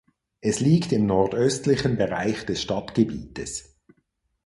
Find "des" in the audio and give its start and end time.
2.47-2.59